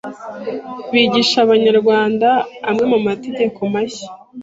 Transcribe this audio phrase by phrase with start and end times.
[0.91, 2.29] bigisha Abanyarwanda
[2.69, 4.07] amwe mu mategeko mashya